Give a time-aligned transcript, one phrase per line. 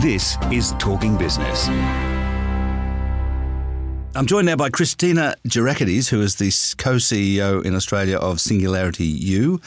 [0.00, 1.68] This is Talking Business.
[4.14, 6.46] I'm joined now by Christina Gerakiteys, who is the
[6.82, 9.60] co CEO in Australia of Singularity U,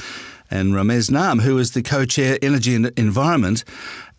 [0.50, 3.64] and Ramez Naam, who is the co chair Energy and Environment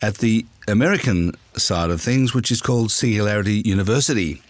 [0.01, 4.41] at the American side of things, which is called Singularity University.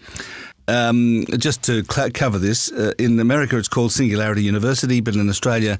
[0.67, 5.27] Um, just to cl- cover this, uh, in America it's called Singularity University, but in
[5.29, 5.79] Australia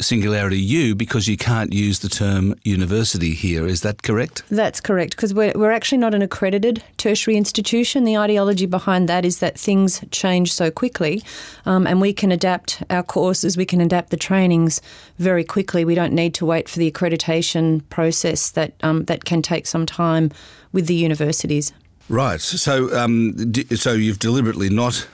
[0.00, 3.66] Singularity U because you can't use the term university here.
[3.66, 4.44] Is that correct?
[4.48, 8.04] That's correct because we're, we're actually not an accredited tertiary institution.
[8.04, 11.24] The ideology behind that is that things change so quickly
[11.66, 14.80] um, and we can adapt our courses, we can adapt the trainings
[15.18, 15.84] very quickly.
[15.84, 19.84] We don't need to wait for the accreditation process that, um, that can take some
[19.84, 20.30] time
[20.72, 21.72] with the universities.
[22.08, 22.40] Right.
[22.40, 25.08] So, um, so you've deliberately not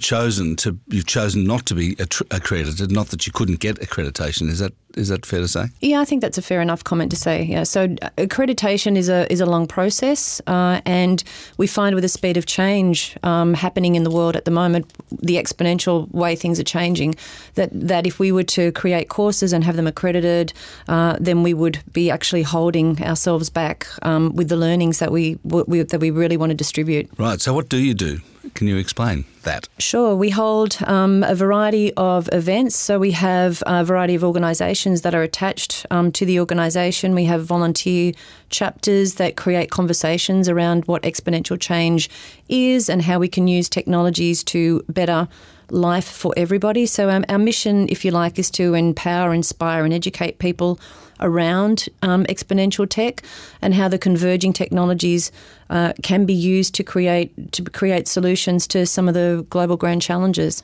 [0.00, 1.96] chosen to you've chosen not to be
[2.30, 4.48] accredited, not that you couldn't get accreditation.
[4.48, 5.66] Is that is that fair to say?
[5.80, 7.44] Yeah, I think that's a fair enough comment to say.
[7.44, 11.22] Yeah, so accreditation is a is a long process, uh, and
[11.58, 14.92] we find with the speed of change um, happening in the world at the moment,
[15.22, 17.14] the exponential way things are changing,
[17.54, 20.52] that that if we were to create courses and have them accredited,
[20.88, 25.38] uh, then we would be actually holding ourselves back um, with the learnings that we,
[25.44, 27.08] we that we really want to distribute.
[27.16, 27.40] Right.
[27.40, 28.20] So, what do you do?
[28.54, 29.68] Can you explain that?
[29.78, 30.14] Sure.
[30.14, 32.76] We hold um, a variety of events.
[32.76, 37.14] So we have a variety of organisations that are attached um, to the organisation.
[37.14, 38.12] We have volunteer
[38.50, 42.10] chapters that create conversations around what exponential change
[42.48, 45.28] is and how we can use technologies to better
[45.70, 46.86] life for everybody.
[46.86, 50.78] So, um, our mission, if you like, is to empower, inspire, and educate people
[51.20, 53.22] around um, exponential tech
[53.62, 55.30] and how the converging technologies
[55.70, 60.02] uh, can be used to create to create solutions to some of the global grand
[60.02, 60.62] challenges.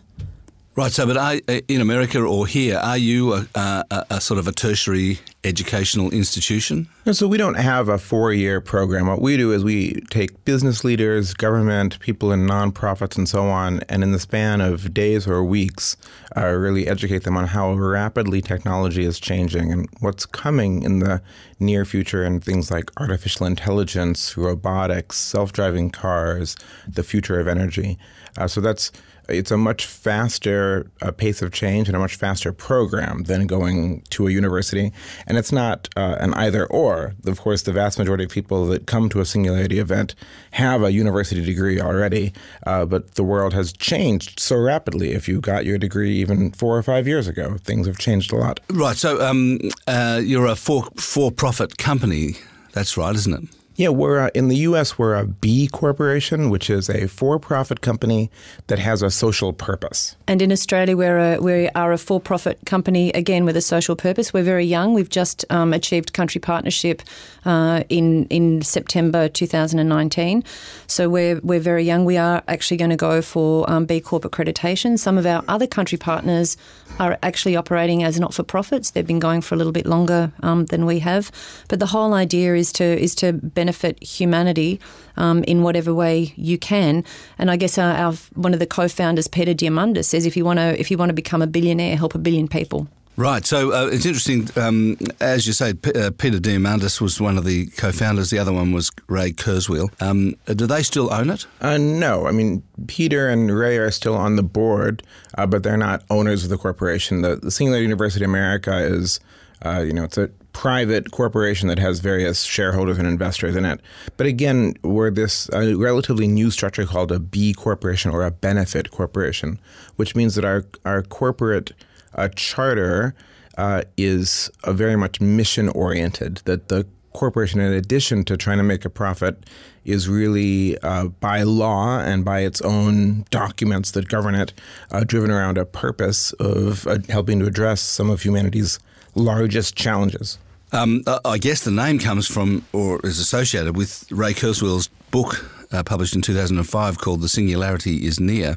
[0.77, 0.93] Right.
[0.93, 4.53] So, but are, uh, in America or here, are you a, a, sort of a
[4.53, 6.89] tertiary educational institution?
[7.13, 9.07] So we don't have a four-year program.
[9.07, 13.81] What we do is we take business leaders, government, people in nonprofits, and so on,
[13.89, 15.97] and in the span of days or weeks,
[16.37, 21.23] uh, really educate them on how rapidly technology is changing and what's coming in the
[21.59, 26.57] near future, and things like artificial intelligence, robotics, self-driving cars,
[26.87, 27.99] the future of energy.
[28.37, 28.93] Uh, so that's
[29.29, 34.03] it's a much faster uh, pace of change and a much faster program than going
[34.11, 34.93] to a university.
[35.27, 37.15] And it's not uh, an either or.
[37.27, 40.15] Of course, the vast majority of people that come to a Singularity event
[40.53, 42.33] have a university degree already,
[42.67, 45.13] uh, but the world has changed so rapidly.
[45.13, 48.37] If you got your degree even four or five years ago, things have changed a
[48.37, 48.61] lot.
[48.71, 48.97] Right.
[48.97, 52.35] So um, uh, you're a for for profit company.
[52.73, 53.60] That's right, isn't it?
[53.81, 54.99] Yeah, we're uh, in the U.S.
[54.99, 58.31] We're a B corporation, which is a for-profit company
[58.67, 60.17] that has a social purpose.
[60.29, 64.35] And in Australia, we're a, we are a for-profit company again with a social purpose.
[64.35, 64.93] We're very young.
[64.93, 67.01] We've just um, achieved country partnership
[67.47, 70.45] uh, in in September 2019.
[70.87, 72.05] So we're we're very young.
[72.05, 74.99] We are actually going to go for um, B Corp accreditation.
[74.99, 76.59] Some of our other country partners
[76.99, 78.91] are actually operating as not-for-profits.
[78.91, 81.33] They've been going for a little bit longer um, than we have.
[81.69, 84.81] But the whole idea is to is to benefit benefit humanity
[85.17, 87.05] um, in whatever way you can.
[87.39, 90.59] And I guess our, our one of the co-founders, Peter Diamandis, says if you want
[90.59, 92.89] to if you want to become a billionaire, help a billion people.
[93.17, 93.45] Right.
[93.45, 97.45] So uh, it's interesting, um, as you say, P- uh, Peter Diamandis was one of
[97.45, 98.31] the co-founders.
[98.31, 99.91] The other one was Ray Kurzweil.
[100.01, 101.47] Um, do they still own it?
[101.61, 102.27] Uh, no.
[102.27, 105.03] I mean, Peter and Ray are still on the board,
[105.37, 107.21] uh, but they're not owners of the corporation.
[107.21, 109.21] The, the Singular University America is,
[109.67, 113.81] uh, you know, it's a private corporation that has various shareholders and investors in it.
[114.17, 118.91] But again, we're this uh, relatively new structure called a B corporation or a benefit
[118.91, 119.59] corporation,
[119.97, 121.73] which means that our our corporate
[122.15, 123.15] uh, charter
[123.57, 126.43] uh, is very much mission oriented.
[126.45, 129.45] That the corporation, in addition to trying to make a profit,
[129.85, 134.53] is really uh, by law and by its own documents that govern it,
[134.91, 138.79] uh, driven around a purpose of uh, helping to address some of humanity's
[139.15, 140.39] largest challenges?
[140.73, 145.83] Um, I guess the name comes from or is associated with Ray Kurzweil's book uh,
[145.83, 148.57] published in 2005 called The Singularity is Near,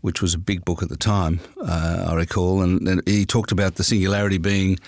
[0.00, 2.62] which was a big book at the time, uh, I recall.
[2.62, 4.78] And, and, he talked about the singularity being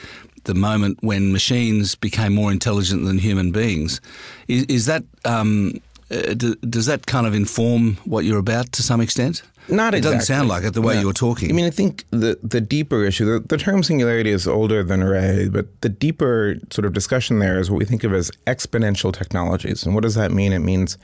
[0.45, 4.01] the moment when machines became more intelligent than human beings.
[4.47, 5.05] Is, is that.
[5.25, 9.43] Um, uh, does that kind of inform what you're about to some extent?
[9.69, 9.99] Not exactly.
[9.99, 11.01] it doesn't sound like it the way no.
[11.01, 11.51] you were talking.
[11.51, 15.05] I mean, I think the the deeper issue, the, the term singularity is older than
[15.05, 19.13] Ray, but the deeper sort of discussion there is what we think of as exponential
[19.13, 19.85] technologies.
[19.85, 20.53] And what does that mean?
[20.53, 20.97] It means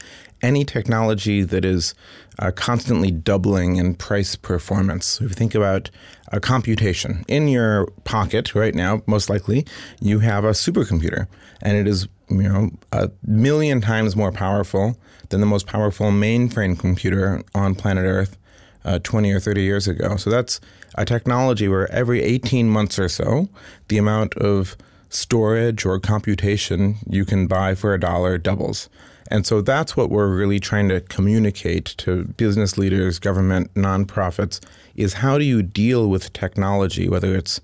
[0.45, 1.95] any technology that is
[2.39, 5.17] uh, constantly doubling in price performance.
[5.17, 5.91] If you think about
[6.29, 9.67] a computation in your pocket right now, most likely
[10.01, 11.27] you have a supercomputer,
[11.63, 14.99] and it is you know a million times more powerful
[15.31, 18.37] than the most powerful mainframe computer on planet Earth
[18.85, 20.17] uh, 20 or 30 years ago.
[20.17, 20.61] So that's
[20.97, 23.49] a technology where every 18 months or so,
[23.89, 24.77] the amount of
[25.09, 28.91] storage or computation you can buy for a dollar doubles.
[29.35, 34.65] And so that's what we're really trying to communicate to business leaders, government, nonprofits
[34.95, 37.61] is how do you deal with technology, whether it's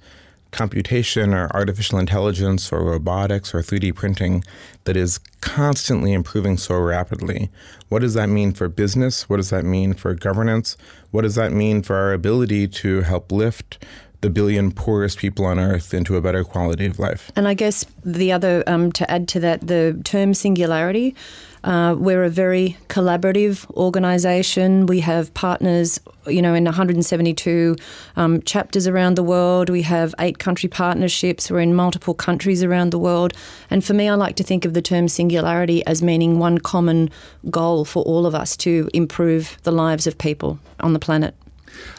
[0.50, 4.42] computation or artificial intelligence or robotics or 3D printing
[4.82, 7.50] that is constantly improving so rapidly.
[7.88, 9.28] What does that mean for business?
[9.28, 10.76] What does that mean for governance?
[11.12, 13.86] What does that mean for our ability to help lift
[14.22, 17.30] the billion poorest people on earth into a better quality of life?
[17.36, 21.14] And I guess the other, um, to add to that, the term singularity.
[21.62, 24.86] Uh, we're a very collaborative organisation.
[24.86, 27.76] We have partners, you know, in 172
[28.16, 29.68] um, chapters around the world.
[29.68, 31.50] We have eight country partnerships.
[31.50, 33.34] We're in multiple countries around the world.
[33.68, 37.10] And for me, I like to think of the term singularity as meaning one common
[37.50, 41.34] goal for all of us to improve the lives of people on the planet.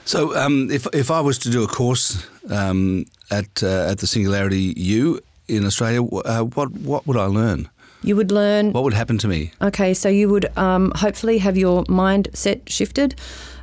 [0.06, 4.08] So, um, if if I was to do a course um, at uh, at the
[4.08, 7.70] Singularity U in Australia, uh, what what would I learn?
[8.04, 8.72] You would learn.
[8.74, 9.52] What would happen to me?
[9.62, 13.16] Okay, so you would um, hopefully have your mindset shifted.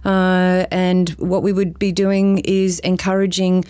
[0.05, 3.65] Uh, and what we would be doing is encouraging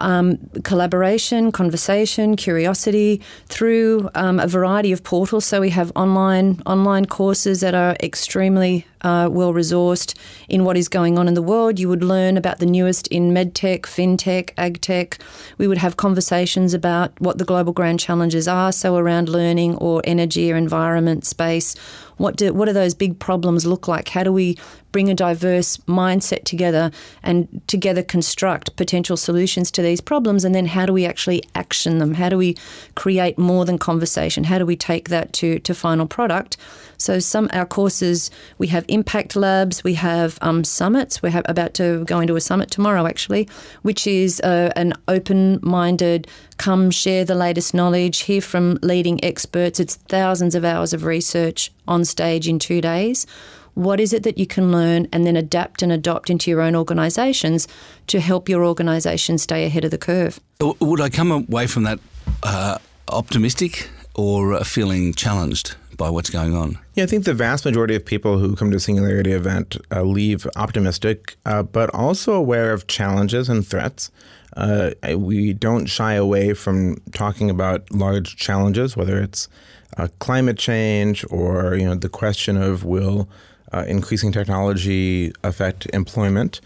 [0.00, 5.44] um, collaboration, conversation, curiosity through um, a variety of portals.
[5.44, 10.14] So we have online online courses that are extremely uh, well resourced
[10.48, 11.78] in what is going on in the world.
[11.78, 15.20] You would learn about the newest in medtech, fintech, agtech.
[15.58, 20.02] We would have conversations about what the global grand challenges are, so around learning or
[20.04, 21.74] energy or environment, space.
[22.20, 24.10] What do what do those big problems look like?
[24.10, 24.58] How do we
[24.92, 26.90] bring a diverse mindset together
[27.22, 30.44] and together construct potential solutions to these problems?
[30.44, 32.14] And then how do we actually action them?
[32.14, 32.56] How do we
[32.94, 34.44] create more than conversation?
[34.44, 36.58] How do we take that to, to final product?
[36.98, 41.22] So some our courses we have impact labs, we have um, summits.
[41.22, 43.48] We're about to go into a summit tomorrow, actually,
[43.80, 46.26] which is uh, an open-minded
[46.60, 49.80] come share the latest knowledge, hear from leading experts.
[49.80, 53.26] It's thousands of hours of research on stage in two days.
[53.72, 56.76] What is it that you can learn and then adapt and adopt into your own
[56.76, 57.66] organisations
[58.08, 60.38] to help your organisation stay ahead of the curve?
[60.60, 61.98] Would I come away from that
[62.42, 62.76] uh,
[63.08, 65.76] optimistic or feeling challenged?
[65.96, 66.78] by what's going on?
[66.94, 70.02] Yeah, I think the vast majority of people who come to a Singularity event uh,
[70.02, 74.10] leave optimistic, uh, but also aware of challenges and threats.
[74.56, 79.48] Uh, we don't shy away from talking about large challenges, whether it's
[79.96, 83.28] uh, climate change or you know the question of will
[83.72, 86.60] uh, increasing technology affect employment.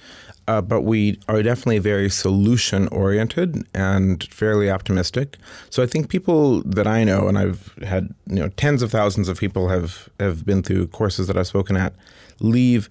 [0.46, 5.38] Uh, but we are definitely very solution oriented and fairly optimistic.
[5.70, 9.28] So I think people that I know, and I've had you know tens of thousands
[9.28, 11.94] of people have have been through courses that I've spoken at,
[12.40, 12.88] leave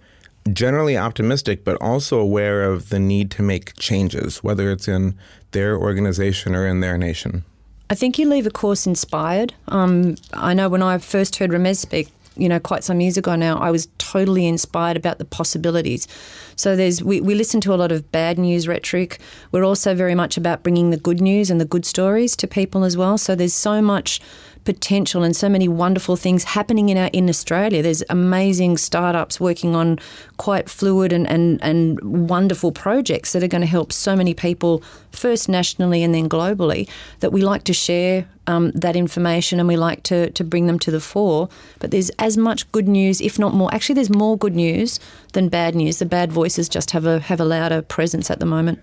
[0.52, 5.18] generally optimistic, but also aware of the need to make changes, whether it's in
[5.52, 7.44] their organization or in their nation.
[7.90, 9.54] I think you leave a course inspired.
[9.68, 13.36] Um, I know when I first heard Ramez speak, you know, quite some years ago
[13.36, 16.08] now, I was totally inspired about the possibilities.
[16.56, 19.20] So there's we, we listen to a lot of bad news rhetoric.
[19.52, 22.84] We're also very much about bringing the good news and the good stories to people
[22.84, 23.18] as well.
[23.18, 24.20] So there's so much
[24.66, 27.82] potential and so many wonderful things happening in our in Australia.
[27.82, 30.00] There's amazing startups working on
[30.38, 34.84] quite fluid and, and, and wonderful projects that are going to help so many people
[35.12, 36.90] first nationally and then globally
[37.20, 40.80] that we like to share um, that information and we like to, to bring them
[40.80, 41.50] to the fore.
[41.80, 43.74] But there's as much good news, if not more.
[43.74, 45.00] Actually, there's more good news
[45.34, 46.00] than bad news.
[46.00, 48.80] The bad voices just have a have a louder presence at the moment.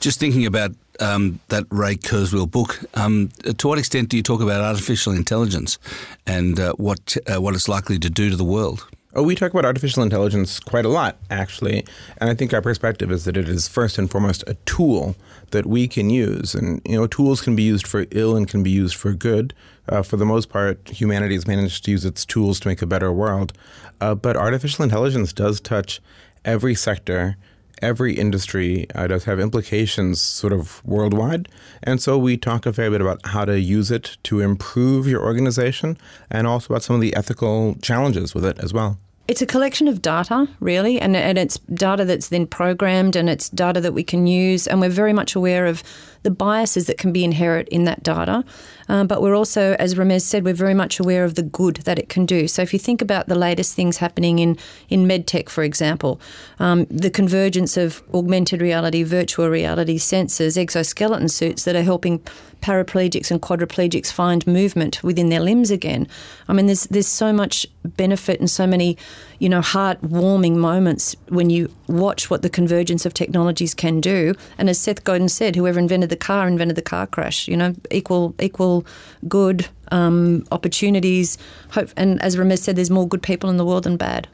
[0.00, 4.40] Just thinking about um, that Ray Kurzweil book, um, to what extent do you talk
[4.40, 5.78] about artificial intelligence
[6.26, 8.86] and uh, what uh, what it's likely to do to the world?
[9.14, 11.84] Oh, we talk about artificial intelligence quite a lot, actually.
[12.18, 15.16] And I think our perspective is that it is first and foremost a tool
[15.50, 16.54] that we can use.
[16.54, 19.54] And, you know, tools can be used for ill and can be used for good.
[19.88, 22.86] Uh, for the most part, humanity has managed to use its tools to make a
[22.86, 23.54] better world.
[23.98, 26.00] Uh, but artificial intelligence does touch
[26.44, 27.36] every sector
[27.82, 31.48] every industry uh, does have implications sort of worldwide.
[31.82, 35.22] And so we talk a fair bit about how to use it to improve your
[35.24, 35.98] organization
[36.30, 38.98] and also about some of the ethical challenges with it as well.
[39.28, 43.50] It's a collection of data, really, and, and it's data that's then programmed and it's
[43.50, 44.66] data that we can use.
[44.66, 45.82] And we're very much aware of
[46.22, 48.44] the biases that can be inherent in that data.
[48.88, 51.98] Um, but we're also, as Ramez said, we're very much aware of the good that
[51.98, 52.48] it can do.
[52.48, 54.56] So if you think about the latest things happening in,
[54.88, 56.20] in medtech, for example,
[56.58, 62.22] um, the convergence of augmented reality, virtual reality, sensors, exoskeleton suits that are helping
[62.60, 66.08] paraplegics and quadriplegics find movement within their limbs again.
[66.48, 68.96] I mean, there's there's so much benefit and so many,
[69.38, 74.34] you know, heartwarming moments when you watch what the convergence of technologies can do.
[74.58, 77.48] And as Seth Godin said, whoever invented the car invented the car crash.
[77.48, 78.84] You know, equal equal
[79.28, 81.38] good um, opportunities.
[81.70, 84.28] Hope, and as Ramez said, there's more good people in the world than bad.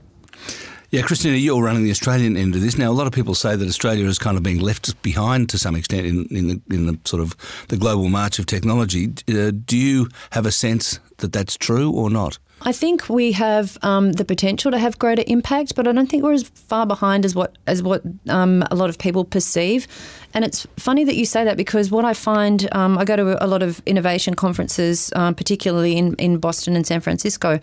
[0.90, 2.78] Yeah, Christina, you're running the Australian end of this.
[2.78, 5.58] Now, a lot of people say that Australia is kind of being left behind to
[5.58, 7.34] some extent in, in, the, in the sort of
[7.66, 9.12] the global march of technology.
[9.28, 12.38] Uh, do you have a sense that that's true or not?
[12.62, 16.22] I think we have um, the potential to have greater impact, but I don't think
[16.22, 19.86] we're as far behind as what as what um, a lot of people perceive.
[20.32, 23.44] And it's funny that you say that because what I find, um, I go to
[23.44, 27.60] a lot of innovation conferences, um, particularly in, in Boston and San Francisco,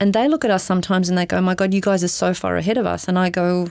[0.00, 2.34] and they look at us sometimes and they go, my God, you guys are so
[2.34, 3.06] far ahead of us.
[3.06, 3.68] And I go,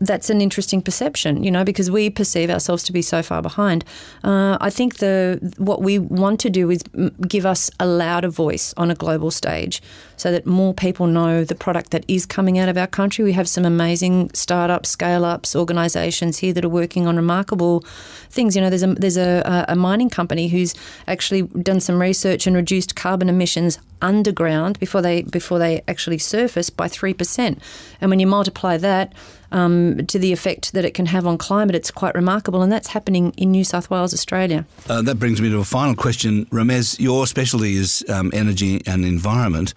[0.00, 3.84] that's an interesting perception, you know, because we perceive ourselves to be so far behind.
[4.22, 6.82] Uh, I think the what we want to do is
[7.26, 9.82] give us a louder voice on a global stage,
[10.16, 13.24] so that more people know the product that is coming out of our country.
[13.24, 17.80] We have some amazing startups, scale ups, organisations here that are working on remarkable
[18.28, 18.54] things.
[18.54, 20.74] You know, there's a there's a, a mining company who's
[21.06, 26.68] actually done some research and reduced carbon emissions underground before they before they actually surface
[26.68, 27.62] by three percent,
[28.00, 29.14] and when you multiply that
[29.52, 32.88] um, to the effect that it can have on climate, it's quite remarkable, and that's
[32.88, 34.66] happening in New South Wales, Australia.
[34.88, 36.46] Uh, that brings me to a final question.
[36.46, 39.74] Ramez, your specialty is um, energy and environment.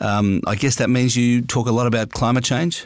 [0.00, 2.84] Um, I guess that means you talk a lot about climate change?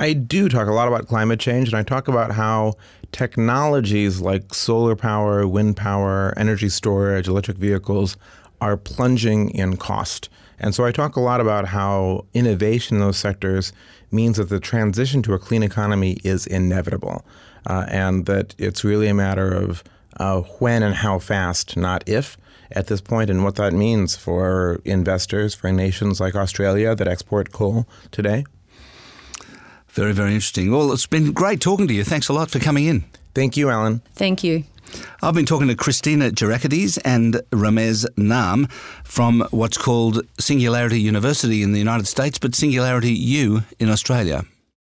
[0.00, 2.74] I do talk a lot about climate change, and I talk about how
[3.12, 8.16] technologies like solar power, wind power, energy storage, electric vehicles
[8.60, 10.28] are plunging in cost.
[10.58, 13.72] And so I talk a lot about how innovation in those sectors
[14.10, 17.24] means that the transition to a clean economy is inevitable,
[17.66, 19.82] uh, and that it's really a matter of
[20.18, 22.36] uh, when and how fast, not if,
[22.70, 27.52] at this point, and what that means for investors, for nations like Australia that export
[27.52, 28.44] coal today.
[29.88, 30.70] Very, very interesting.
[30.70, 32.04] Well, it's been great talking to you.
[32.04, 33.04] Thanks a lot for coming in.
[33.34, 34.00] Thank you, Alan.
[34.14, 34.64] Thank you.
[35.22, 38.70] I've been talking to Christina Gerakiteys and Ramez Naam
[39.04, 44.44] from what's called Singularity University in the United States, but Singularity U in Australia.